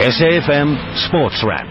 [0.00, 1.68] SAFM Sports Wrap.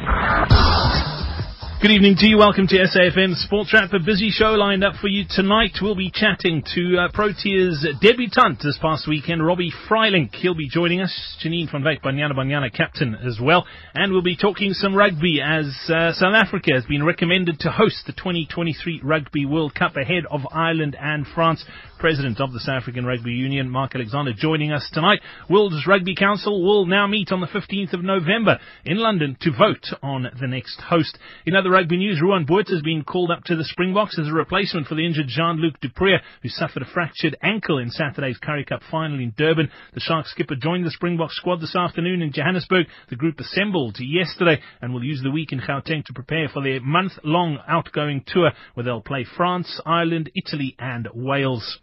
[1.81, 2.38] Good evening to you.
[2.38, 3.92] Welcome to SAFM Sports Wrap.
[3.92, 5.79] A busy show lined up for you tonight.
[5.82, 10.36] We'll be chatting to uh, Proteas debutant this past weekend, Robbie Frylinck.
[10.36, 11.38] He'll be joining us.
[11.44, 13.65] Janine van Wyk, Banyana Banyana captain as well.
[13.96, 18.03] And we'll be talking some rugby as uh, South Africa has been recommended to host
[18.05, 21.66] the 2023 Rugby World Cup ahead of Ireland and France.
[22.00, 25.20] President of the South African Rugby Union, Mark Alexander, joining us tonight.
[25.49, 29.86] World's Rugby Council will now meet on the 15th of November in London to vote
[30.02, 31.20] on the next host.
[31.45, 34.34] In other rugby news, Ruan Botha has been called up to the Springboks as a
[34.34, 38.63] replacement for the injured Jean-Luc du Preez, who suffered a fractured ankle in Saturday's Currie
[38.63, 39.70] Cup final in Durban.
[39.93, 42.88] The Sharks skipper joined the Springbok squad this afternoon in Johannesburg.
[43.09, 46.79] The group assembled yesterday and will use the week in Gauteng to prepare for their
[46.79, 51.79] month-long outgoing tour where they'll play France, Ireland, Italy and Wales.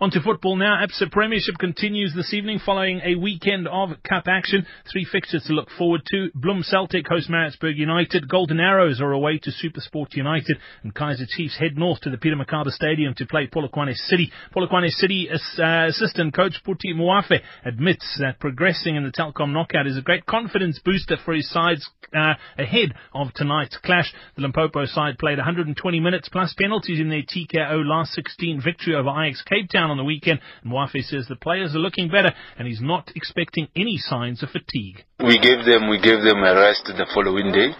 [0.00, 0.84] On to football now.
[0.84, 4.66] Absa Premiership continues this evening following a weekend of cup action.
[4.90, 6.30] Three fixtures to look forward to.
[6.34, 8.28] Bloem Celtic host Maritzburg United.
[8.28, 10.58] Golden Arrows are away to Supersport United.
[10.82, 14.32] And Kaizer Chiefs head north to the Peter Mokaba Stadium to play Polokwane City.
[14.56, 19.98] Polokwane City uh, assistant coach Puti Moafe admits that progressing in the Telkom knockout is
[19.98, 24.12] a great confidence booster for his sides uh, ahead of tonight's clash.
[24.36, 29.10] The Limpopo side played 120 minutes plus penalties in their TKO last 16 victory over
[29.10, 30.40] Ajax Cape Town on the weekend.
[30.66, 35.04] Wafe says the players are looking better and he's not expecting any signs of fatigue.
[35.20, 37.74] We gave them we gave them a rest the following day.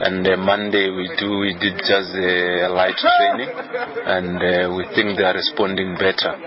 [0.00, 4.86] And uh, Monday we do we did just uh, a light training, and uh, we
[4.94, 6.38] think they are responding better.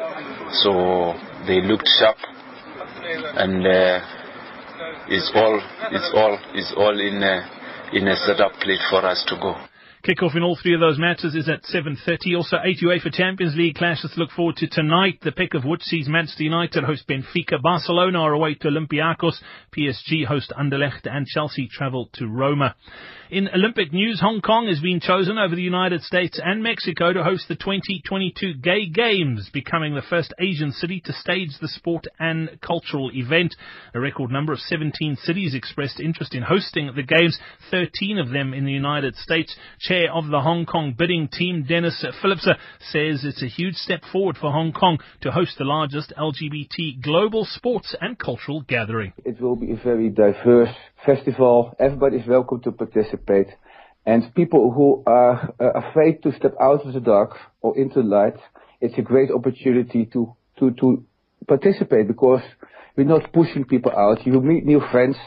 [0.63, 1.13] So
[1.45, 2.15] they looked sharp,
[3.35, 3.99] and uh,
[5.09, 5.59] it's all
[5.91, 7.35] it's all it's all in a,
[7.91, 9.55] in a setup plate for us to go.
[10.03, 12.35] Kickoff in all three of those matches is at 7.30.
[12.35, 15.19] Also, eight UEFA Champions League clashes to look forward to tonight.
[15.21, 17.61] The pick of which sees Manchester United host Benfica.
[17.61, 19.35] Barcelona are away to Olympiacos.
[19.77, 22.75] PSG host Anderlecht and Chelsea travel to Roma.
[23.29, 27.23] In Olympic news, Hong Kong has been chosen over the United States and Mexico to
[27.23, 32.59] host the 2022 Gay Games, becoming the first Asian city to stage the sport and
[32.59, 33.55] cultural event.
[33.93, 37.39] A record number of 17 cities expressed interest in hosting the Games,
[37.69, 39.55] 13 of them in the United States.
[39.91, 42.47] Chair of the Hong Kong bidding team, Dennis Phillips,
[42.79, 47.43] says it's a huge step forward for Hong Kong to host the largest LGBT global
[47.43, 49.11] sports and cultural gathering.
[49.25, 50.73] It will be a very diverse
[51.05, 51.75] festival.
[51.77, 53.47] Everybody is welcome to participate.
[54.05, 58.07] And people who are uh, afraid to step out of the dark or into the
[58.07, 58.37] light,
[58.79, 61.03] it's a great opportunity to, to, to
[61.49, 62.43] participate because
[62.95, 64.25] we're not pushing people out.
[64.25, 65.17] You meet new friends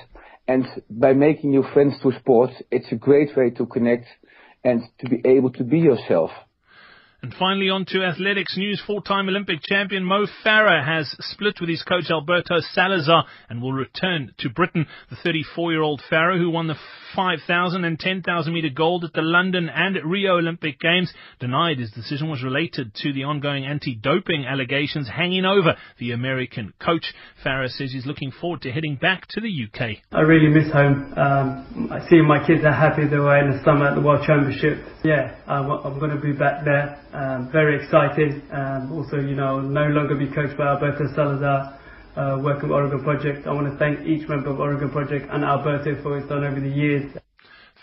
[0.46, 4.06] and by making new friends through sports, it's a great way to connect
[4.64, 6.30] and to be able to be yourself.
[7.24, 8.82] And finally, on to athletics news.
[8.86, 14.34] Four-time Olympic champion Mo Farah has split with his coach Alberto Salazar and will return
[14.40, 14.86] to Britain.
[15.08, 16.76] The 34-year-old Farah, who won the
[17.16, 22.28] 5,000 and 10,000 meter gold at the London and Rio Olympic Games, denied his decision
[22.28, 27.14] was related to the ongoing anti-doping allegations hanging over the American coach.
[27.42, 29.98] Farah says he's looking forward to heading back to the UK.
[30.12, 31.14] I really miss home.
[31.16, 34.26] Um, I see my kids are happy they were in the summer at the World
[34.26, 34.84] Championship.
[35.04, 37.00] Yeah, I'm, I'm going to be back there.
[37.14, 38.42] Um, very excited.
[38.52, 41.78] Um, also, you know, no longer be coached by Alberto Salazar.
[42.16, 43.44] Uh, working with Oregon Project.
[43.44, 46.44] I want to thank each member of Oregon Project and Alberto for what he's done
[46.44, 47.12] over the years.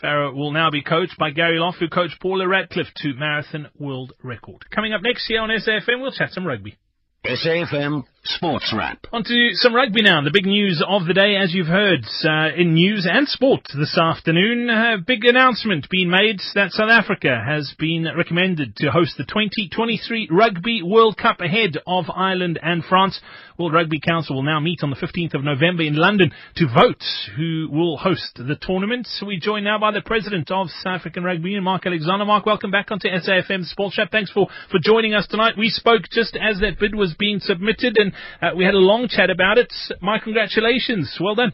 [0.01, 4.13] Farah will now be coached by Gary Lough, who coached Paula Radcliffe to marathon world
[4.23, 4.63] record.
[4.73, 6.77] Coming up next year on SAFM, we'll chat some rugby.
[7.25, 9.07] SAFM Sports Wrap.
[9.11, 10.21] On to some rugby now.
[10.21, 13.97] The big news of the day, as you've heard, uh, in news and sport this
[13.97, 14.69] afternoon.
[14.69, 20.29] A big announcement being made that South Africa has been recommended to host the 2023
[20.29, 23.19] Rugby World Cup ahead of Ireland and France.
[23.57, 27.03] World Rugby Council will now meet on the 15th of November in London to vote
[27.35, 29.07] who will host the tournament.
[29.25, 32.25] We join now by the president of South African Rugby Union, Mark Alexander.
[32.25, 34.11] Mark, welcome back onto SAFM Sports Wrap.
[34.11, 35.57] Thanks for, for joining us tonight.
[35.57, 38.10] We spoke just as that bid was being submitted and
[38.41, 39.71] uh, we had a long chat about it.
[40.01, 41.17] My congratulations.
[41.19, 41.53] Well done.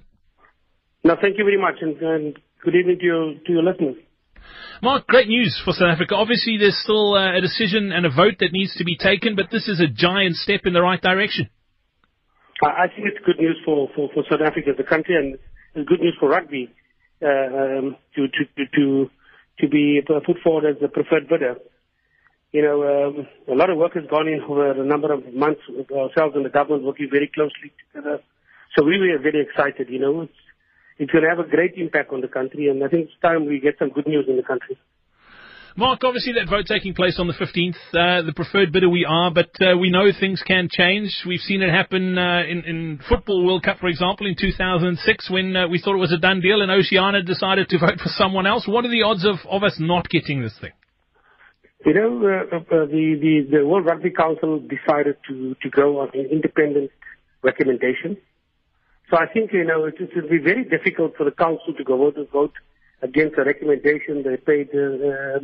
[1.03, 3.95] No, thank you very much and, and good evening to your, to your listeners.
[4.81, 6.15] Mark, great news for South Africa.
[6.15, 9.45] Obviously, there's still uh, a decision and a vote that needs to be taken, but
[9.51, 11.50] this is a giant step in the right direction.
[12.62, 15.38] I think it's good news for, for, for South Africa as a country, and
[15.75, 16.74] it's good news for rugby
[17.21, 19.09] uh, um, to, to, to,
[19.59, 21.56] to be put forward as the preferred bidder.
[22.51, 25.61] You know, um, a lot of work has gone in over a number of months
[25.67, 28.19] with ourselves and the government working very closely together.
[28.75, 30.21] So we were very excited, you know.
[30.21, 30.33] It's,
[30.97, 33.45] it's going to have a great impact on the country, and I think it's time
[33.45, 34.77] we get some good news in the country.
[35.79, 39.29] Mark, obviously that vote taking place on the 15th, uh, the preferred bidder we are,
[39.29, 41.15] but uh, we know things can change.
[41.27, 45.55] We've seen it happen uh, in, in Football World Cup, for example, in 2006 when
[45.55, 48.47] uh, we thought it was a done deal and Oceania decided to vote for someone
[48.47, 48.67] else.
[48.67, 50.71] What are the odds of, of us not getting this thing?
[51.85, 56.09] You know, uh, uh, the, the, the World Rugby Council decided to, to go on
[56.13, 56.91] an independent
[57.44, 58.18] recommendation.
[59.09, 62.07] So I think, you know, it, will be very difficult for the council to go
[62.07, 62.53] out and vote
[63.01, 65.39] against a recommendation they paid uh,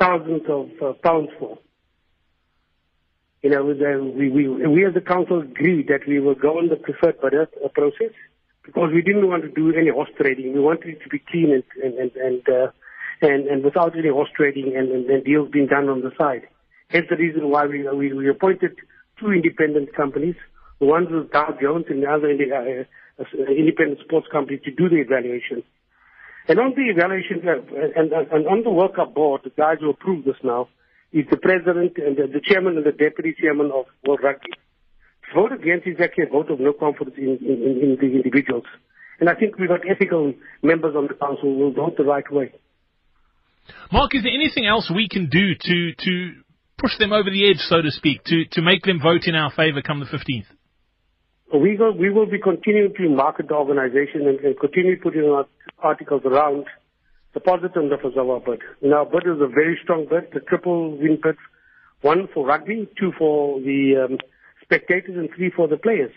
[0.00, 1.58] thousands of uh, pounds for.
[3.42, 6.76] You know, we, we, we as the council agreed that we will go on the
[6.76, 8.12] preferred uh, process
[8.64, 10.54] because we didn't want to do any horse trading.
[10.54, 12.70] We wanted it to be clean and, and, and, and, uh,
[13.22, 16.46] and, and without any horse trading and, and, and deals being done on the side.
[16.88, 18.76] Hence the reason why we, we, we appointed
[19.18, 20.36] two independent companies.
[20.78, 24.96] One was Dow Jones and the other uh, uh, independent sports company to do the
[24.96, 25.62] evaluation.
[26.48, 27.58] And on the evaluation, uh,
[27.96, 30.68] and, and on the World Cup board, the guys who approve this now,
[31.12, 34.50] is the president and the, the chairman and the deputy chairman of World Rugby.
[35.28, 38.64] To vote against is actually a vote of no confidence in, in, in the individuals.
[39.18, 42.30] And I think we've got ethical members on the council who will vote the right
[42.30, 42.52] way.
[43.92, 46.32] Mark, is there anything else we can do to, to
[46.78, 49.50] push them over the edge, so to speak, to, to make them vote in our
[49.50, 50.46] favour come the 15th?
[51.54, 55.44] We will, we will be continuing to market the organization and, and continue putting
[55.78, 56.66] articles around
[57.34, 58.60] the positiveness of our bid.
[58.92, 61.36] Our bid is a very strong bid, the triple win bid,
[62.00, 64.18] one for rugby, two for the um,
[64.62, 66.12] spectators, and three for the players.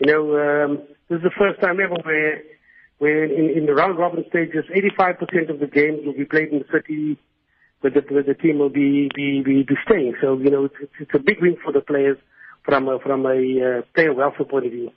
[0.00, 2.42] You know, um, this is the first time ever where,
[3.00, 4.64] where in, in the round robin stages,
[4.98, 7.18] 85% of the games will be played in the city
[7.80, 10.14] where the, where the team will be, be, be, be staying.
[10.20, 12.18] So, you know, it's, it's a big win for the players
[12.62, 14.92] from a, from a uh, player welfare point of view.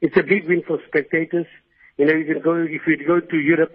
[0.00, 1.46] It's a big win for spectators.
[1.96, 3.74] You know, you can go, if you go to Europe,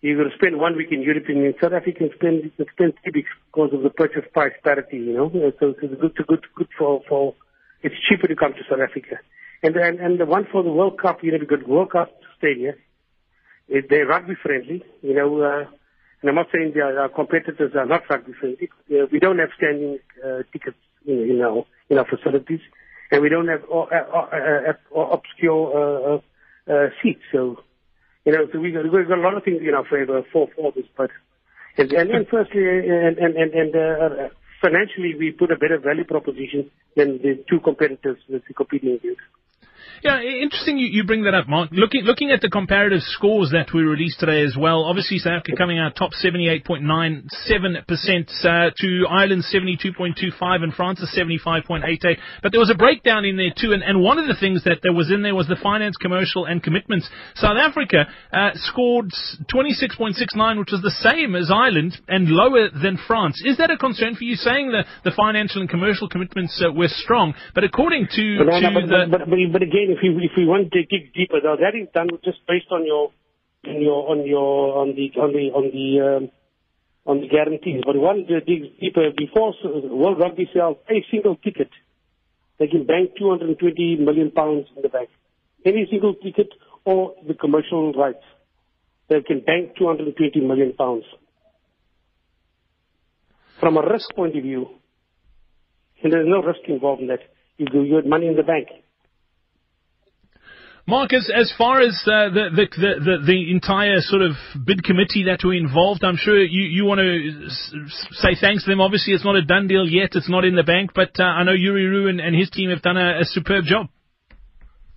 [0.00, 2.66] you're going to spend one week in Europe and in South Africa you spend, you
[2.72, 5.30] spend three weeks because of the purchase price parity, you know.
[5.60, 7.36] So it's good to good, good for, for,
[7.84, 9.22] it's cheaper to come to South Africa.
[9.62, 12.10] And, and, and the one for the World Cup, you know, because World Cup
[12.42, 12.74] Stadium,
[13.68, 15.64] they're rugby friendly, you know, uh,
[16.20, 18.68] and I'm not saying our, our competitors are not rugby friendly.
[18.90, 22.60] Uh, we don't have standing uh, tickets in, in our in our facilities,
[23.10, 26.22] and we don't have uh, uh, uh, obscure
[27.02, 27.22] seats.
[27.30, 27.62] So,
[28.24, 30.48] you know, so we got, we've got a lot of things in our favor for
[30.56, 30.86] for this.
[30.96, 31.10] But
[31.78, 34.30] and and, and firstly, and and and, and
[34.60, 39.22] financially, we put a better value proposition than the two competitors that we're competing against.
[40.02, 41.70] Yeah, interesting you, you bring that up, Mark.
[41.70, 45.54] Looking looking at the comparative scores that we released today as well, obviously South Africa
[45.56, 46.82] coming out top 78.97%
[48.42, 52.18] uh, to Ireland 72.25 and France 75.88.
[52.42, 54.80] But there was a breakdown in there too, and, and one of the things that
[54.82, 57.08] there was in there was the finance, commercial, and commitments.
[57.36, 59.12] South Africa uh, scored
[59.54, 63.40] 26.69, which was the same as Ireland and lower than France.
[63.46, 66.88] Is that a concern for you, saying that the financial and commercial commitments uh, were
[66.88, 67.34] strong?
[67.54, 69.06] But according to, but, to no, but, the...
[69.08, 71.88] But, but, but again, if we if we want to dig deeper, now that is
[71.92, 73.12] done just based on your
[73.66, 76.30] on your on your on the on the on the um,
[77.06, 77.82] on the guarantees.
[77.84, 81.70] But one dig deeper before World Rugby sells a single ticket,
[82.58, 85.10] they can bank 220 million pounds in the bank.
[85.64, 86.48] Any single ticket
[86.84, 88.24] or the commercial rights,
[89.08, 91.04] they can bank 220 million pounds.
[93.60, 94.66] From a risk point of view,
[96.02, 97.20] and there's no risk involved in that.
[97.58, 98.68] You, you have money in the bank.
[100.86, 104.34] Marcus, as far as uh, the, the, the, the entire sort of
[104.66, 107.46] bid committee that were involved, I'm sure you, you want to
[108.18, 108.80] say thanks to them.
[108.80, 110.10] Obviously, it's not a done deal yet.
[110.18, 112.70] It's not in the bank, but uh, I know Jurie Roux and, and his team
[112.70, 113.86] have done a, a superb job.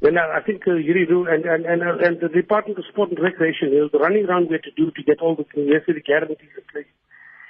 [0.01, 3.09] Well, I think uh, Jurie Roux and, and, and, uh, and the Department of Sport
[3.11, 6.49] and Recreation is the running around where to do to get all the necessary guarantees
[6.57, 6.89] in place.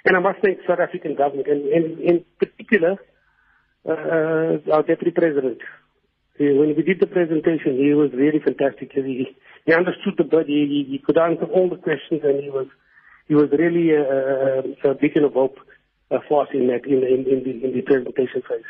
[0.03, 2.97] And I must thank South African government, and, and in particular,
[3.87, 5.59] uh, our Deputy President,
[6.37, 8.91] when we did the presentation, he was really fantastic.
[8.93, 10.67] He, he understood the body.
[10.67, 12.67] He, he could answer all the questions, and he was
[13.27, 15.57] he was really a, a, a beacon of hope
[16.11, 18.65] uh, for us in that in, in, in, the, in the presentation phase.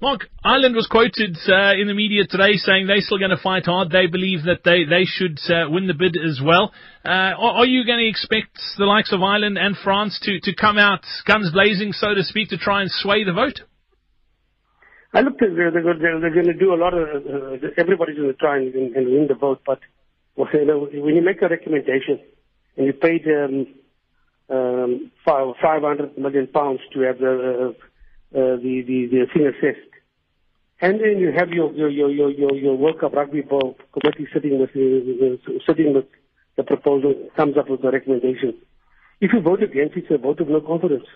[0.00, 3.66] Mark, Ireland was quoted uh, in the media today saying they're still going to fight
[3.66, 3.90] hard.
[3.90, 6.72] They believe that they, they should uh, win the bid as well.
[7.04, 10.54] Uh, are, are, you going to expect the likes of Ireland and France to, to
[10.54, 13.58] come out guns blazing, so to speak, to try and sway the vote?
[15.14, 18.28] I look at they're, they're, they're going to do a lot of, uh, everybody's going
[18.28, 19.80] to try and, and, win the vote, but
[20.36, 22.20] well, you know, when you make a recommendation
[22.76, 23.66] and you paid um,
[24.50, 29.88] um, 500 million pounds to have the, uh, uh, the, the, the thing assessed,
[30.80, 34.60] and then you have your, your, your, your, your, World Cup Rugby Board committee sitting
[34.60, 36.04] with, uh, sitting with
[36.56, 38.54] the proposal, comes up with the recommendation.
[39.20, 41.06] If you vote against, it, it's a vote of no confidence.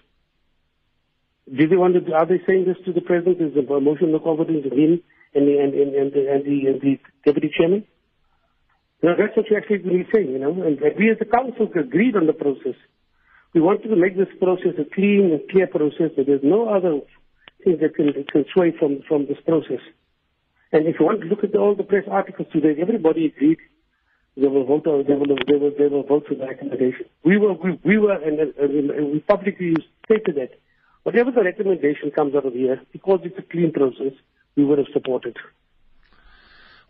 [1.49, 3.41] Do they want to, are they saying this to the president?
[3.41, 5.03] Is a motion no confidence in him
[5.35, 7.85] and the, and, and, and, the, and, the, and the deputy chairman?
[9.03, 10.55] No, that's what you're actually really saying, you know.
[10.63, 12.79] And, we as a council agreed on the process.
[13.53, 16.15] We wanted to make this process a clean and clear process.
[16.17, 17.01] There's no other
[17.65, 19.83] thing that can, that can sway from, from this process.
[20.71, 23.59] And if you want to look at all the press articles today, everybody agreed
[24.37, 24.85] they will vote.
[24.85, 25.37] They will.
[25.47, 25.73] They will.
[25.77, 27.05] They will vote for the recommendation.
[27.25, 27.53] We were.
[27.53, 29.75] We, we were, and, and we publicly
[30.07, 30.59] stated that
[31.03, 34.13] whatever the recommendation comes out of here, because it's a clean process,
[34.57, 35.37] we would have supported.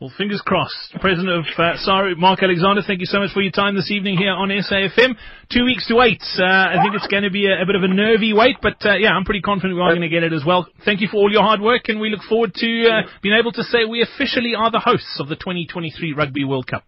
[0.03, 0.97] Well, fingers crossed.
[1.01, 4.19] President of uh, SARU, Mark Alexander, thank you so much for your time this evening
[4.19, 5.15] here on SAFM.
[5.49, 6.21] Two weeks to wait.
[6.37, 8.85] Uh, I think it's going to be a, a, bit of a nervy wait, but
[8.85, 10.67] uh, yeah, I'm pretty confident we are going to get it as well.
[10.85, 13.53] Thank you for all your hard work, and we look forward to uh, being able
[13.53, 16.83] to say we officially are the hosts of the 2023 Rugby World Cup.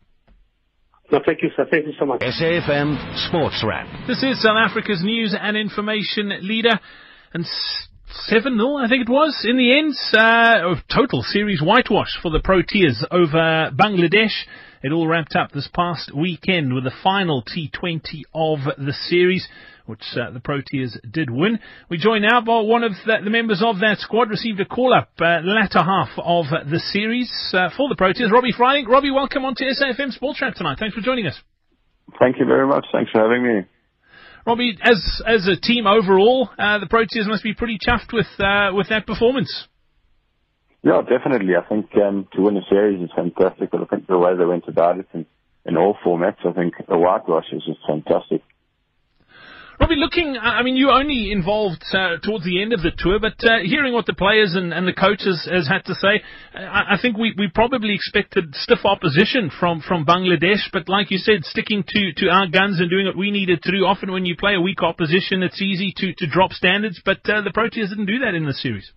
[1.13, 1.67] No, thank you, sir.
[1.71, 2.21] Thank you so much.
[2.21, 3.87] SAFM Sports Wrap.
[4.09, 6.81] This is South Africa's news and information leader.
[7.35, 7.45] And
[8.29, 9.95] 7 0, I think it was, in the end.
[10.15, 14.45] Uh, total series whitewash for the Proteas over Bangladesh.
[14.85, 19.49] It all wrapped up this past weekend with the final T20 of the series,
[19.87, 21.59] which uh, the Proteas did win.
[21.91, 24.95] We join now by one of the, the, members of that squad, received a call
[24.95, 28.87] up uh, latter half of the series uh, for the Proteas, Robbie Frylinck.
[28.87, 30.77] Robbie, welcome on to SAFM Sports Wrap tonight.
[30.79, 31.41] Thanks for joining us.
[32.21, 32.87] Thank you very much.
[32.93, 33.67] Thanks for having me.
[34.47, 38.75] Robbie, as as a team overall, uh, the Proteas must be pretty chuffed with uh,
[38.75, 39.67] with that performance.
[40.83, 41.55] Yeah, definitely.
[41.57, 43.71] I think um, to win a series is fantastic.
[43.71, 45.25] But I think the way they went about it in,
[45.65, 48.43] in all formats, I think the whitewash is just fantastic.
[49.81, 53.35] Robbie, looking, I mean, you only involved uh, towards the end of the tour, but
[53.43, 56.23] uh, hearing what the players and, and the coaches has had to say,
[56.55, 61.19] I, I, think we, we probably expected stiff opposition from, from Bangladesh, but like you
[61.19, 63.85] said, sticking to, to our guns and doing what we needed to do.
[63.85, 67.43] Often when you play a weak opposition, it's easy to, to drop standards, but uh,
[67.43, 68.93] the Proteas didn't do that in the series.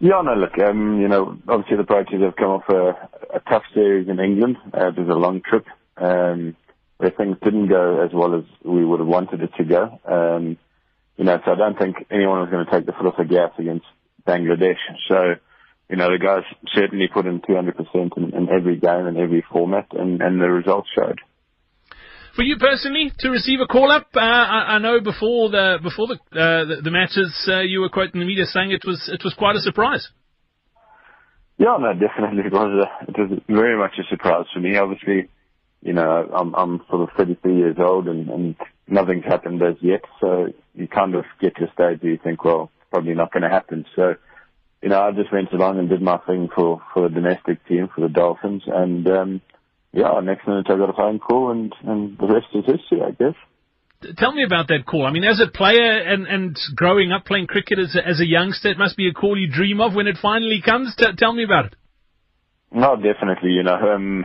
[0.00, 3.62] Yeah, no, look, um, you know, obviously the Proteas have come off a, a tough
[3.72, 4.58] series in England.
[4.74, 5.64] Uh, a long trip.
[5.96, 6.56] Um,
[7.02, 9.98] where things didn't go as well as we would have wanted it to go.
[10.06, 10.56] Um,
[11.16, 13.24] you know, so I don't think anyone was going to take the foot off the
[13.24, 13.86] gas against
[14.24, 14.78] Bangladesh.
[15.10, 15.34] So,
[15.90, 19.88] you know, the guys certainly put in 200% in, in every game and every format,
[19.90, 21.18] and, and the results showed.
[22.36, 26.06] For you personally, to receive a call up, uh, I, I, know before the before
[26.06, 29.22] the uh, the, the, matches, uh, you were quoting the media saying it was it
[29.22, 30.08] was quite a surprise.
[31.58, 32.86] Yeah, no, definitely it was.
[32.86, 34.78] A, it was very much a surprise for me.
[34.78, 35.28] Obviously,
[35.82, 40.02] you know, I'm, I'm sort of 33 years old and, and nothing's happened as yet.
[40.20, 43.32] So you kind of get to a stage where you think, well, it's probably not
[43.32, 43.84] going to happen.
[43.96, 44.14] So,
[44.80, 47.88] you know, I just went along and did my thing for, for the domestic team,
[47.94, 48.62] for the Dolphins.
[48.66, 49.40] And, um,
[49.92, 53.10] yeah, next minute I got a phone call and, and the rest is history, I
[53.10, 53.34] guess.
[54.18, 55.06] Tell me about that call.
[55.06, 58.26] I mean, as a player and, and growing up playing cricket as a, as a
[58.26, 60.94] youngster, it must be a call you dream of when it finally comes.
[60.96, 61.74] T- tell me about it.
[62.72, 63.50] No, definitely.
[63.50, 64.24] You know, um,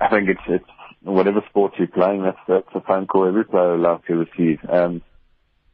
[0.00, 0.64] I think it's it's
[1.02, 4.58] whatever sport you're playing, that's that's a phone call every player would like to receive.
[4.68, 5.02] Um,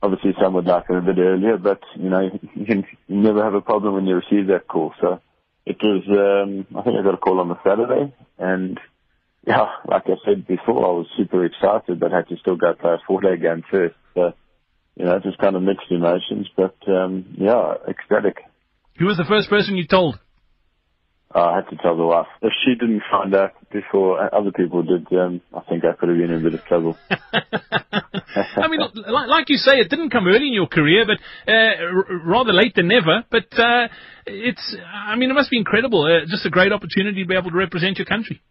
[0.02, 2.20] obviously, some would like it a bit earlier, but you know
[2.54, 4.92] you, can, you never have a problem when you receive that call.
[5.00, 5.20] So
[5.64, 6.04] it was.
[6.08, 8.80] Um, I think I got a call on the Saturday, and
[9.46, 12.94] yeah, like I said before, I was super excited, but had to still go play
[12.94, 13.94] a four-day game first.
[14.14, 14.32] So
[14.96, 18.38] you know, just kind of mixed emotions, but um, yeah, ecstatic.
[18.98, 20.18] Who was the first person you told?
[21.34, 22.28] I had to tell the wife.
[22.40, 26.18] If she didn't find out before other people did, um, I think I could have
[26.18, 26.96] been in a bit of trouble.
[27.10, 31.18] I mean, like, like, you say, it didn't come early in your career, but
[31.50, 33.24] uh, r- rather late than never.
[33.30, 33.88] But uh,
[34.26, 36.04] it's, I mean, it must be incredible.
[36.04, 38.42] Uh, just a great opportunity to be able to represent your country.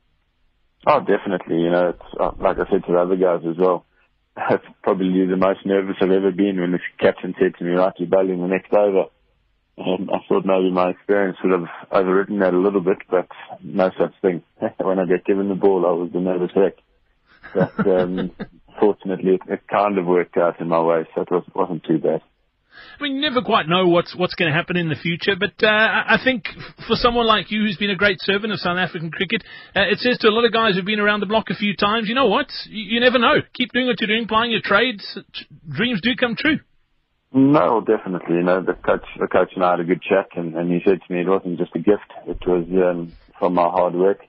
[0.87, 1.61] Oh, definitely.
[1.61, 3.85] You know, it's, uh, like I said to the other guys as well.
[4.35, 7.93] That's probably the most nervous I've ever been when the captain said to me, right,
[7.97, 9.05] you're bowling the next over.
[9.77, 13.27] Um, I thought maybe my experience would have overwritten that a little bit, but
[13.61, 14.41] no such thing.
[14.77, 16.75] when I got given the ball, I was the nervous wreck.
[17.53, 18.31] But um,
[18.79, 21.97] fortunately, it, it, kind of worked out in my way, so it was, wasn't too
[21.97, 22.21] bad.
[22.99, 25.63] I mean, you never quite know what's what's going to happen in the future, but
[25.63, 26.45] uh, I think
[26.87, 29.43] for someone like you who's been a great servant of South African cricket,
[29.75, 31.75] uh, it says to a lot of guys who've been around the block a few
[31.75, 32.47] times, you know what?
[32.67, 33.35] You, you never know.
[33.53, 35.17] Keep doing what you're doing, plying your trades.
[35.69, 36.59] Dreams do come true.
[37.35, 38.37] No, definitely.
[38.37, 40.79] You know, the coach, the coach and I had a good chat, and, and he
[40.85, 44.21] said to me it wasn't just a gift; it was um, from my hard work.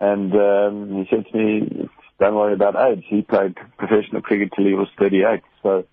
[0.00, 1.88] And um, he said to me,
[2.20, 5.84] "Don't worry about age." He played professional cricket till he was 38, so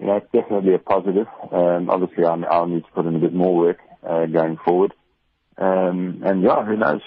[0.00, 1.26] you know, it's definitely a positive.
[1.52, 4.94] Um, obviously, I'll, I'll need to put in a bit more work uh, going forward.
[5.58, 7.02] Um, and yeah, who knows?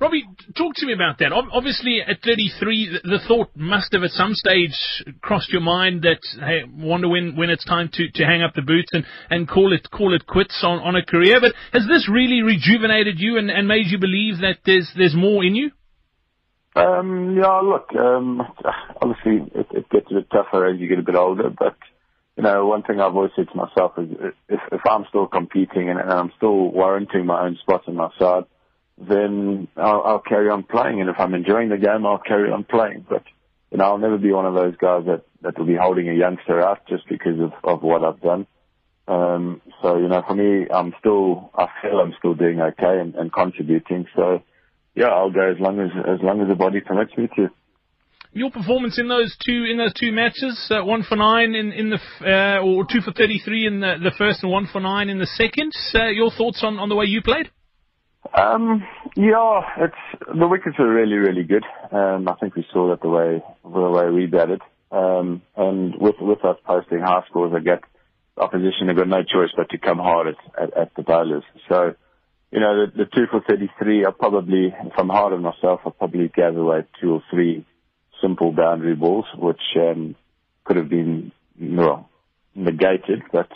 [0.00, 0.24] Robbie,
[0.56, 1.32] talk to me about that.
[1.32, 4.74] Obviously, at 33, the thought must have at some stage
[5.22, 8.62] crossed your mind that, hey, wonder when, when it's time to, to hang up the
[8.62, 11.40] boots and, and call it call it quits on, on a career.
[11.40, 15.42] But has this really rejuvenated you and, and made you believe that there's there's more
[15.42, 15.70] in you?
[16.74, 18.42] Um, yeah, look, um,
[19.00, 21.76] obviously it, it gets a bit tougher as you get a bit older, but
[22.36, 24.10] you know, one thing I've always said to myself is
[24.50, 28.10] if, if I'm still competing and, and I'm still warranting my own spot on my
[28.18, 28.44] side,
[28.98, 31.00] then I'll, I'll carry on playing.
[31.00, 33.06] And if I'm enjoying the game, I'll carry on playing.
[33.08, 33.24] But,
[33.70, 36.14] you know, I'll never be one of those guys that, that will be holding a
[36.14, 38.46] youngster out just because of, of what I've done.
[39.08, 43.14] Um, so, you know, for me, I'm still, I feel I'm still doing okay and,
[43.14, 44.06] and contributing.
[44.16, 44.42] So,
[44.94, 47.50] yeah, I'll go as long as, as long as the body permits me to
[48.36, 51.88] your performance in those two in those two matches, uh, one for nine in in
[51.88, 55.08] the uh, or two for thirty three in the, the first and one for nine
[55.08, 55.72] in the second.
[55.94, 57.50] Uh, your thoughts on, on the way you played?
[58.34, 61.64] Um, yeah, it's the wickets were really really good.
[61.90, 66.16] Um, I think we saw that the way the way we batted, um, and with
[66.20, 67.82] with us posting high scores, I get
[68.38, 71.44] opposition have got no choice but to come hard at at, at the bowlers.
[71.68, 71.94] So.
[72.52, 75.90] You know, the, the two for 33, I probably, if I'm hard on myself, I
[75.90, 77.66] probably gave away two or three
[78.22, 80.14] simple boundary balls, which um,
[80.64, 82.08] could have been well
[82.54, 83.48] negated, but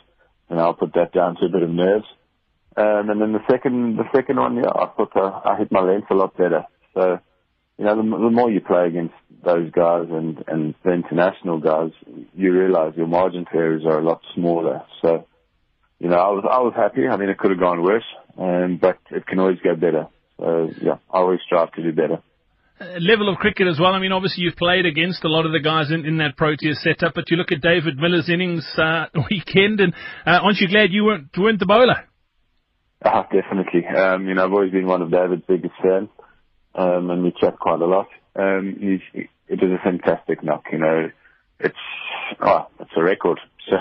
[0.48, 2.06] you know, I'll put that down to a bit of nerves.
[2.76, 5.80] Um, and then the second, the second one, yeah, I thought I, I hit my
[5.80, 6.64] length a lot better.
[6.94, 7.18] So,
[7.78, 11.90] you know, the, the more you play against those guys and and the international guys,
[12.34, 14.82] you realise your margin for errors are a lot smaller.
[15.02, 15.26] So,
[15.98, 17.08] you know, I was I was happy.
[17.08, 18.04] I mean, it could have gone worse,
[18.38, 20.06] um, but it can always go better.
[20.38, 22.22] So, yeah, I always strive to do better
[22.98, 23.92] level of cricket as well.
[23.92, 26.76] I mean, obviously you've played against a lot of the guys in, in that Proteas
[26.76, 29.92] setup, but you look at David Miller's innings uh, weekend, and
[30.26, 32.08] uh, aren't you glad you weren't, weren't the bowler?
[33.04, 33.86] Ah, definitely.
[33.86, 36.08] Um, you know, I've always been one of David's biggest fans,
[36.74, 38.08] um, and we chat quite a lot.
[38.36, 40.64] Um, he's, it was a fantastic knock.
[40.70, 41.10] You know,
[41.58, 41.76] it's
[42.40, 43.40] oh, it's a record.
[43.68, 43.76] So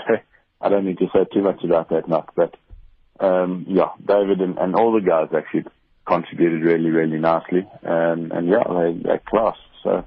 [0.60, 2.54] I don't need to say too much about that knock, but
[3.18, 5.64] um, yeah, David and, and all the guys actually
[6.06, 7.66] contributed really, really nicely.
[7.84, 9.56] Um, and yeah, they, they're class.
[9.84, 10.04] So,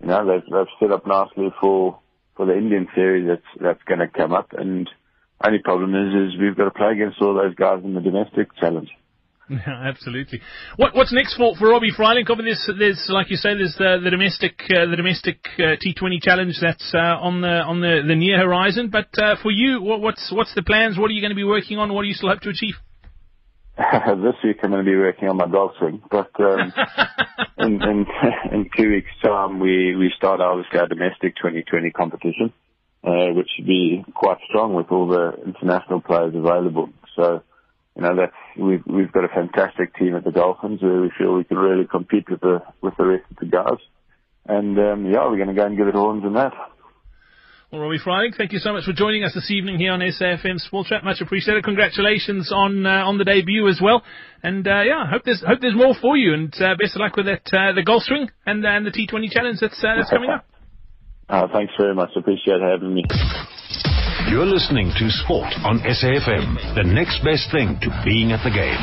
[0.00, 1.98] you know, they've, they've set up nicely for,
[2.36, 4.52] for the Indian series that's, that's going to come up.
[4.52, 4.88] And
[5.42, 8.48] only problem is, is we've got to play against all those guys in the domestic
[8.60, 8.88] challenge.
[9.48, 10.40] Yeah, absolutely.
[10.76, 11.92] What what's next for for Robbie?
[11.98, 16.22] I there's there's like you say there's the the domestic uh, the domestic uh, T20
[16.22, 18.88] challenge that's uh, on the on the, the near horizon.
[18.90, 20.98] But uh, for you, what, what's what's the plans?
[20.98, 21.92] What are you going to be working on?
[21.92, 22.74] What do you still hope to achieve?
[23.76, 26.72] this week I'm going to be working on my golf swing, but um,
[27.58, 28.06] in, in,
[28.52, 32.52] in two weeks' time we we start obviously our domestic 2020 competition,
[33.04, 36.88] uh, which should be quite strong with all the international players available.
[37.16, 37.42] So,
[37.96, 41.34] you know, that's we've we've got a fantastic team at the Dolphins where we feel
[41.34, 43.78] we can really compete with the with the rest of the guys,
[44.46, 46.52] and um, yeah, we're going to go and give it horns in that.
[47.74, 50.60] Well, Robbie Frylinck, thank you so much for joining us this evening here on SAFM
[50.60, 51.02] Sport Chat.
[51.02, 51.64] Much appreciated.
[51.64, 54.02] Congratulations on uh, on the debut as well.
[54.42, 56.34] And uh, yeah, hope there's hope there's more for you.
[56.34, 59.30] And uh, best of luck with that uh, the golf swing and, and the T20
[59.30, 60.46] challenge that's uh, that's coming up.
[61.28, 62.10] Uh, thanks very much.
[62.16, 63.04] Appreciate having me.
[64.28, 68.80] You're listening to Sport on SAFM, the next best thing to being at the game.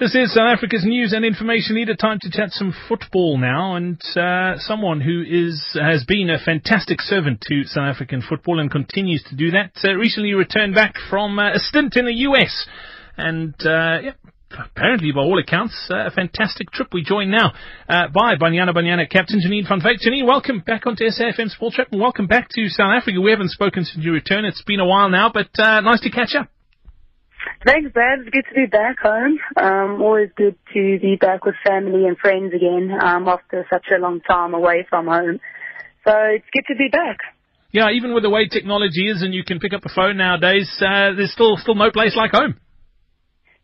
[0.00, 1.94] This is South Africa's news and information leader.
[1.94, 7.00] Time to chat some football now, and uh, someone who is has been a fantastic
[7.00, 9.70] servant to South African football and continues to do that.
[9.84, 12.66] Uh, recently returned back from uh, a stint in the US,
[13.16, 14.12] and uh, yeah,
[14.58, 16.88] apparently, by all accounts, uh, a fantastic trip.
[16.92, 17.52] We join now
[17.88, 19.80] uh, by Banyana Banyana captain Janine van.
[19.80, 23.20] Janine, welcome back onto SAFM Sports Wrap and welcome back to South Africa.
[23.20, 24.44] We haven't spoken since your return.
[24.44, 26.48] It's been a while now, but uh, nice to catch up.
[27.66, 28.20] Thanks, Brad.
[28.20, 29.38] It's good to be back home.
[29.56, 34.00] Um, always good to be back with family and friends again um, after such a
[34.00, 35.40] long time away from home.
[36.06, 37.18] So it's good to be back.
[37.72, 40.70] Yeah, even with the way technology is and you can pick up a phone nowadays,
[40.80, 42.56] uh, there's still still no place like home.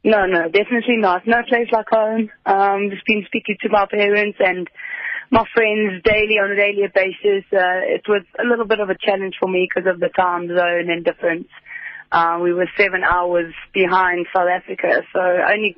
[0.04, 1.26] No, no, definitely not.
[1.26, 2.30] No place like home.
[2.46, 4.68] Um, just been speaking to my parents and
[5.30, 7.44] my friends daily on a daily basis.
[7.52, 10.48] Uh, it was a little bit of a challenge for me because of the time
[10.48, 11.48] zone and difference.
[12.10, 15.76] Uh, we were seven hours behind South Africa, so only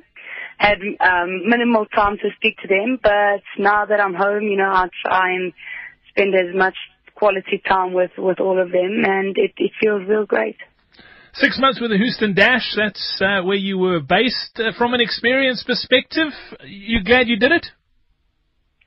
[0.57, 2.99] had um, minimal time to speak to them.
[3.01, 5.51] But now that I'm home, you know, I try and
[6.09, 6.75] spend as much
[7.15, 10.57] quality time with, with all of them, and it, it feels real great.
[11.33, 14.59] Six months with the Houston Dash, that's uh, where you were based.
[14.59, 16.27] Uh, from an experience perspective,
[16.65, 17.67] you glad you did it?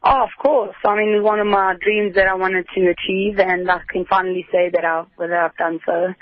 [0.05, 0.77] Oh, of course.
[0.85, 4.45] I mean, one of my dreams that I wanted to achieve, and I can finally
[4.53, 6.13] say that I've, that I've done so.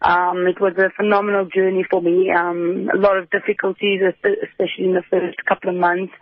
[0.00, 2.30] Um, it was a phenomenal journey for me.
[2.30, 6.12] Um, a lot of difficulties, especially in the first couple of months.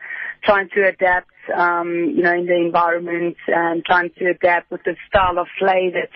[0.44, 4.96] trying to adapt, um, you know, in the environment and trying to adapt with the
[5.08, 6.10] style of play that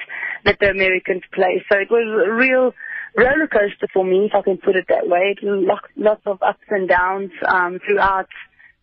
[0.44, 1.62] that the Americans play.
[1.70, 2.72] So it was a real
[3.16, 5.34] roller coaster for me, if I can put it that way.
[5.42, 8.28] Lots, lots of ups and downs um, throughout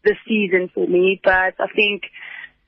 [0.03, 2.03] the season for me, but I think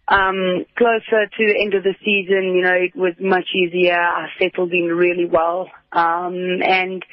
[0.07, 3.99] um, closer to the end of the season, you know, it was much easier.
[3.99, 7.03] I settled in really well, um, and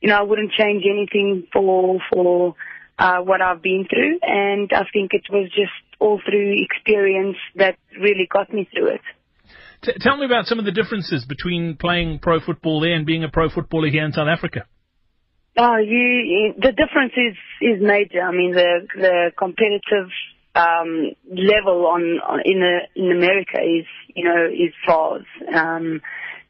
[0.00, 2.54] you know, I wouldn't change anything for for
[2.98, 7.76] uh, what I've been through, and I think it was just all through experience that
[7.98, 9.00] really got me through it.
[9.82, 13.24] T- tell me about some of the differences between playing pro football there and being
[13.24, 14.66] a pro footballer here in South Africa.
[15.56, 18.22] Oh, you, the difference is is major.
[18.22, 20.10] I mean, the the competitive
[20.54, 25.20] um, level on, on in a, in America is you know is far.
[25.54, 26.00] Um,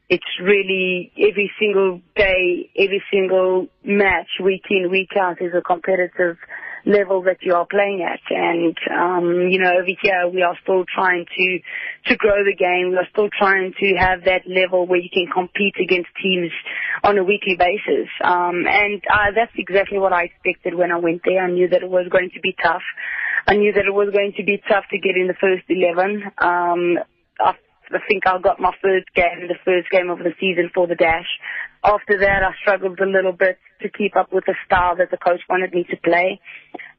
[0.09, 6.37] it's really every single day, every single match, week in, week out is a competitive
[6.85, 8.21] level that you are playing at.
[8.29, 11.59] And, um, you know, over here we are still trying to,
[12.07, 12.91] to grow the game.
[12.91, 16.51] We are still trying to have that level where you can compete against teams
[17.03, 18.09] on a weekly basis.
[18.23, 21.43] Um, and, uh, that's exactly what I expected when I went there.
[21.43, 22.83] I knew that it was going to be tough.
[23.47, 26.23] I knew that it was going to be tough to get in the first 11.
[26.37, 26.99] Um,
[27.39, 27.55] I
[27.93, 30.95] I think I got my first game, the first game of the season for the
[30.95, 31.27] Dash.
[31.83, 35.17] After that, I struggled a little bit to keep up with the style that the
[35.17, 36.39] coach wanted me to play.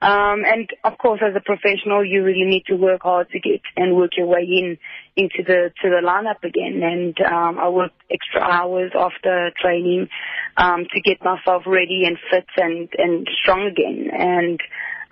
[0.00, 3.61] Um, and of course, as a professional, you really need to work hard to get
[3.76, 4.78] and work your way in
[5.14, 6.83] into the to the lineup again.
[6.83, 10.09] And um, I worked extra hours after training
[10.57, 14.11] um, to get myself ready and fit and and strong again.
[14.12, 14.61] And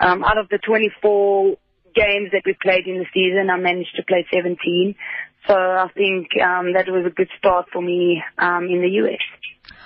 [0.00, 1.56] um, out of the 24
[1.94, 4.94] games that we played in the season, I managed to play 17.
[5.46, 9.20] So I think um, that was a good start for me um, in the US.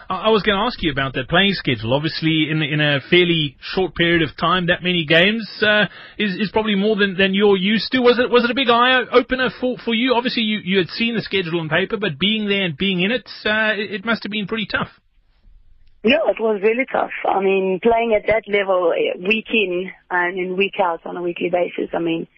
[0.09, 1.95] I was going to ask you about that playing schedule.
[1.95, 5.87] Obviously, in in a fairly short period of time, that many games uh,
[6.19, 8.01] is is probably more than, than you're used to.
[8.01, 10.15] Was it was it a big eye opener for, for you?
[10.15, 13.13] Obviously, you, you had seen the schedule on paper, but being there and being in
[13.13, 14.91] it, uh, it, it must have been pretty tough.
[16.05, 17.17] Yeah, it was really tough.
[17.25, 21.23] I mean, playing at that level, uh, week in and in week out on a
[21.23, 21.89] weekly basis.
[21.95, 22.29] I mean,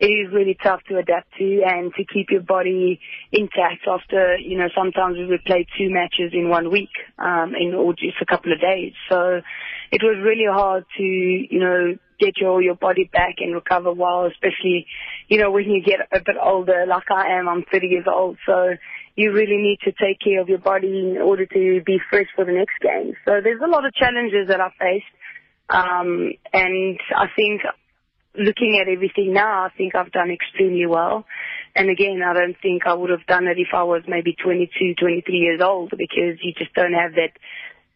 [0.00, 4.58] it is really tough to adapt to and to keep your body intact after, you
[4.58, 8.26] know, sometimes we would play two matches in one week, um, in or just a
[8.26, 8.92] couple of days.
[9.08, 9.40] So
[9.92, 14.26] it was really hard to, you know, get your, your body back and recover well,
[14.26, 14.86] especially,
[15.28, 18.36] you know, when you get a bit older, like I am, I'm 30 years old.
[18.46, 18.74] So
[19.16, 22.44] you really need to take care of your body in order to be fresh for
[22.44, 23.14] the next game.
[23.24, 25.06] So there's a lot of challenges that I faced.
[25.70, 27.62] Um, and I think
[28.36, 31.24] looking at everything now, I think I've done extremely well.
[31.76, 34.94] And again, I don't think I would have done it if I was maybe 22,
[34.94, 37.32] 23 years old because you just don't have that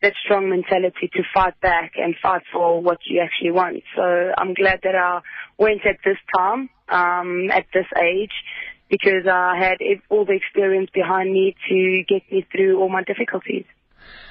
[0.00, 3.82] that strong mentality to fight back and fight for what you actually want.
[3.96, 4.02] So
[4.38, 5.20] I'm glad that I
[5.58, 8.30] went at this time, um, at this age,
[8.88, 13.64] because I had all the experience behind me to get me through all my difficulties.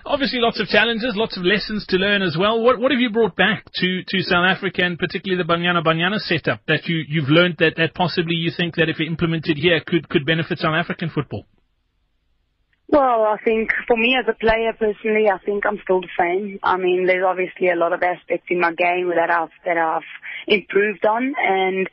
[0.07, 2.61] Obviously, lots of challenges, lots of lessons to learn as well.
[2.61, 6.17] What, what have you brought back to, to South Africa and particularly the Banyana Banyana
[6.19, 10.07] setup that you, you've learned that, that possibly you think that if implemented here could,
[10.07, 11.45] could benefit South African football?
[12.89, 16.59] Well, I think for me as a player personally, I think I'm still the same.
[16.63, 20.07] I mean, there's obviously a lot of aspects in my game that I've that I've
[20.47, 21.89] improved on, and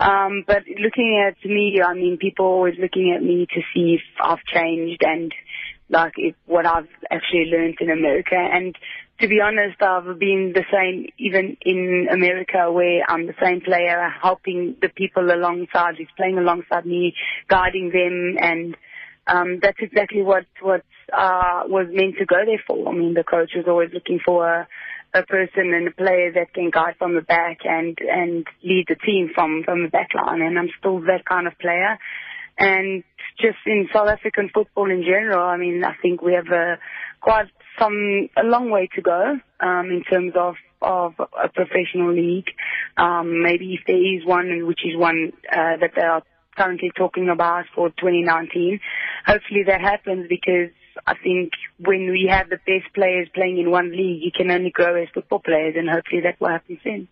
[0.00, 3.98] um, but looking at media, I mean, people are always looking at me to see
[3.98, 5.34] if I've changed and
[5.88, 8.36] like if, what I've actually learned in America.
[8.36, 8.76] And
[9.20, 14.08] to be honest, I've been the same even in America where I'm the same player
[14.22, 17.14] helping the people alongside, who's playing alongside me,
[17.48, 18.76] guiding them and
[19.28, 22.88] um, that's exactly what what uh, was meant to go there for.
[22.88, 24.68] I mean, the coach was always looking for a,
[25.14, 28.94] a person and a player that can guide from the back and and lead the
[28.94, 30.40] team from from the back line.
[30.40, 31.98] And I'm still that kind of player.
[32.58, 33.04] And
[33.40, 36.78] just in South African football in general, I mean, I think we have
[37.20, 37.46] quite
[37.78, 42.48] some a long way to go um, in terms of of a professional league.
[42.96, 46.22] Um, maybe if there is one, which is one uh, that they are
[46.56, 48.80] currently talking about for 2019,
[49.26, 50.70] hopefully that happens because
[51.06, 54.70] I think when we have the best players playing in one league, you can only
[54.70, 57.08] grow as football players, and hopefully that will happen soon.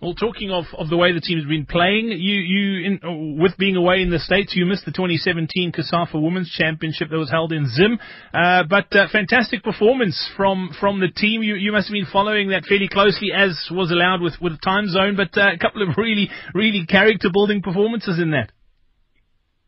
[0.00, 3.58] Well, talking of, of the way the team has been playing, you you in, with
[3.58, 7.52] being away in the states, you missed the 2017 COSAFA Women's Championship that was held
[7.52, 7.98] in Zim.
[8.32, 11.42] Uh, but uh, fantastic performance from from the team.
[11.42, 14.88] You you must have been following that fairly closely, as was allowed with with time
[14.88, 15.16] zone.
[15.16, 18.52] But uh, a couple of really really character building performances in that.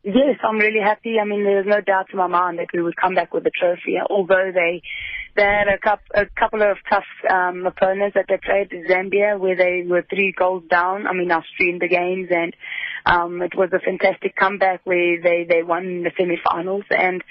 [0.02, 1.18] Yes, I'm really happy.
[1.20, 3.52] I mean, there's no doubt in my mind that we would come back with the
[3.56, 4.82] trophy, although they
[5.34, 8.70] they had a, cup, a couple of tough um, opponents that they played.
[8.88, 11.06] Zambia, where they were three goals down.
[11.06, 12.54] I mean, I streamed the games, and
[13.06, 17.22] um, it was a fantastic comeback where they they won the semi-finals, and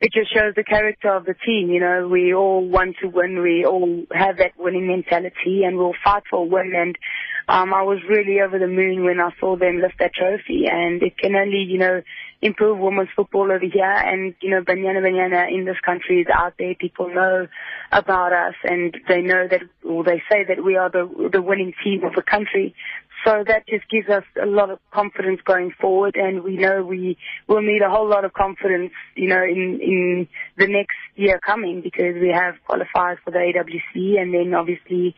[0.00, 1.70] it just shows the character of the team.
[1.70, 3.42] You know, we all want to win.
[3.42, 6.72] We all have that winning mentality, and we'll fight for a win.
[6.74, 6.96] And
[7.48, 11.02] um, I was really over the moon when I saw them lift that trophy, and
[11.02, 12.02] it can only, you know,
[12.42, 13.84] improve women's football over here.
[13.84, 16.74] And, you know, Banyana Banyana in this country is out there.
[16.74, 17.46] People know
[17.92, 21.74] about us and they know that, or they say that we are the, the winning
[21.84, 22.74] team of the country.
[23.26, 27.18] So that just gives us a lot of confidence going forward and we know we
[27.46, 31.82] will need a whole lot of confidence, you know, in, in the next year coming
[31.82, 35.14] because we have qualified for the AWC and then obviously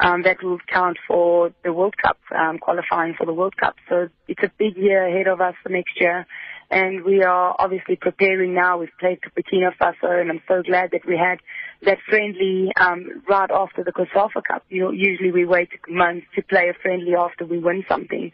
[0.00, 3.76] um, that will count for the World Cup, um, qualifying for the World Cup.
[3.88, 6.26] So it's a big year ahead of us for next year
[6.70, 8.78] and we are obviously preparing now.
[8.78, 11.38] We've played Burkina Faso, and I'm so glad that we had
[11.82, 14.64] that friendly um, right after the COSAFA Cup.
[14.68, 18.32] You know, usually we wait months to play a friendly after we win something.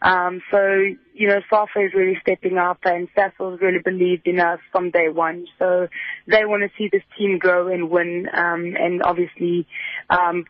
[0.00, 0.58] Um, so,
[1.14, 5.08] you know, SAFA is really stepping up and Sasol's really believed in us from day
[5.08, 5.46] one.
[5.58, 5.88] So
[6.26, 9.66] they want to see this team grow and win, um, and obviously,
[10.08, 10.44] um,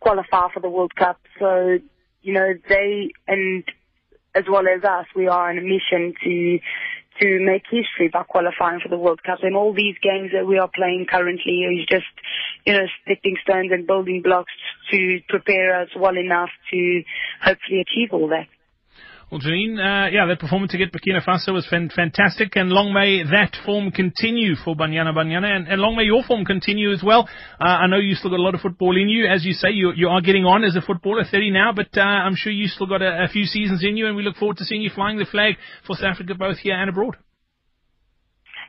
[0.00, 1.20] qualify for the World Cup.
[1.38, 1.78] So,
[2.22, 3.64] you know, they, and
[4.34, 6.58] as well as us, we are on a mission to
[7.20, 9.40] to make history by qualifying for the World Cup.
[9.42, 12.06] And all these games that we are playing currently is just,
[12.64, 14.52] you know, stepping stones and building blocks
[14.90, 17.02] to prepare us well enough to
[17.42, 18.48] hopefully achieve all that.
[19.32, 23.22] Well, Janine, uh, yeah, that performance against Burkina Faso was fan- fantastic, and long may
[23.22, 27.26] that form continue for Banyana Banyana, and, and long may your form continue as well.
[27.58, 29.70] Uh, I know you still got a lot of football in you, as you say,
[29.70, 32.68] you, you are getting on as a footballer, 30 now, but uh, I'm sure you
[32.68, 34.90] still got a, a few seasons in you, and we look forward to seeing you
[34.94, 35.54] flying the flag
[35.86, 37.16] for South Africa both here and abroad.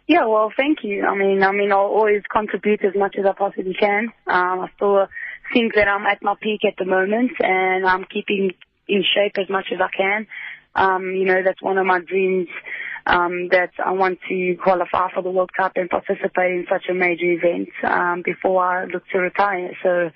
[0.08, 1.04] Yeah, well, thank you.
[1.04, 4.14] I mean, I mean, I'll always contribute as much as I possibly can.
[4.28, 5.08] Um, I still
[5.54, 8.52] think that I'm at my peak at the moment, and I'm keeping
[8.88, 10.28] in shape as much as I can.
[10.76, 12.48] Um, you know, that's one of my dreams,
[13.06, 16.94] um, that I want to qualify for the World Cup and participate in such a
[16.94, 19.72] major event, um, before I look to retire.
[19.84, 20.10] So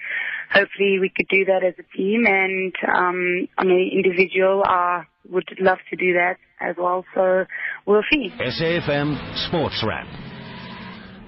[0.51, 5.49] hopefully we could do that as a team and, um, on an individual, I would
[5.59, 7.05] love to do that as well.
[7.13, 7.45] So
[7.85, 8.31] we'll see.
[8.39, 10.07] SAFM Sports Wrap.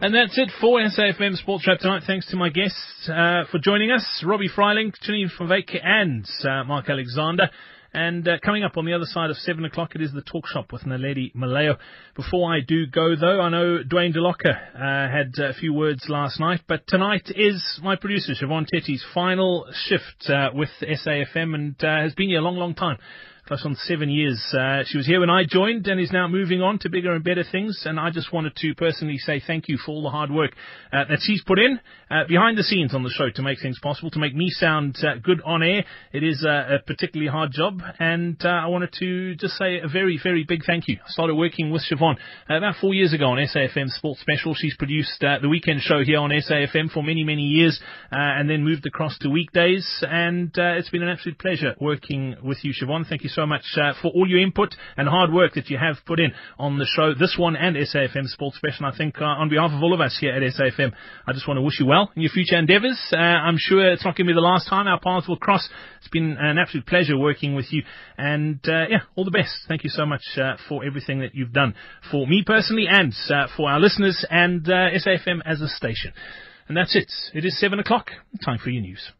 [0.01, 2.03] And that's it for SAFM Sports Wrap tonight.
[2.07, 6.63] Thanks to my guests uh, for joining us, Robbie Frylinck, Janine van Wyk, and uh,
[6.63, 7.49] Mark Alexander.
[7.93, 10.45] And uh, coming up on the other side of 7 o'clock, it is the talk
[10.47, 11.77] shop with Naledi Malayo.
[12.15, 16.39] Before I do go, though, I know Dwayne DeLocca uh, had a few words last
[16.39, 22.01] night, but tonight is my producer, Siobhan Tetty's final shift uh, with SAFM and uh,
[22.01, 22.97] has been here a long, long time
[23.49, 24.39] close on seven years.
[24.53, 27.23] Uh, she was here when I joined and is now moving on to bigger and
[27.23, 27.81] better things.
[27.83, 30.51] And I just wanted to personally say thank you for all the hard work
[30.93, 31.79] uh, that she's put in
[32.11, 34.97] uh, behind the scenes on the show to make things possible, to make me sound
[35.01, 35.83] uh, good on air.
[36.13, 37.81] It is a particularly hard job.
[37.97, 40.97] And uh, I wanted to just say a very, very big thank you.
[41.03, 42.17] I started working with Siobhan
[42.51, 44.53] uh, about four years ago on SAFM Sports Special.
[44.53, 47.81] She's produced the weekend show here on SAFM for many, many years
[48.11, 49.87] and then moved across to weekdays.
[50.07, 53.09] And it's been an absolute pleasure working with you, Siobhan.
[53.09, 55.77] Thank you so so much uh, for all your input and hard work that you
[55.77, 58.85] have put in on the show, this one and SAFM Sports Special.
[58.85, 60.91] I think uh, on behalf of all of us here at SAFM,
[61.25, 62.99] I just want to wish you well in your future endeavours.
[63.13, 65.69] Uh, I'm sure it's not going to be the last time our paths will cross.
[65.99, 67.83] It's been an absolute pleasure working with you,
[68.17, 69.55] and uh, yeah, all the best.
[69.69, 71.75] Thank you so much uh, for everything that you've done
[72.11, 76.11] for me personally and uh, for our listeners and SAFM as a station.
[76.67, 77.11] And that's it.
[77.33, 78.11] It is seven o'clock.
[78.43, 79.11] Time for your news.